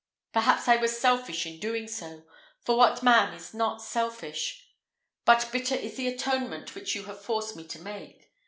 Perhaps 0.33 0.67
I 0.67 0.77
was 0.77 0.97
selfish 0.99 1.45
in 1.45 1.59
doing 1.59 1.87
so; 1.87 2.25
for 2.65 2.75
what 2.75 3.03
man 3.03 3.35
is 3.35 3.53
not 3.53 3.83
selfish? 3.83 4.65
but 5.25 5.47
bitter 5.51 5.75
is 5.75 5.95
the 5.95 6.07
atonement 6.07 6.73
which 6.73 6.95
you 6.95 7.03
have 7.03 7.21
forced 7.23 7.55
me 7.55 7.67
to 7.67 7.77
make. 7.79 8.31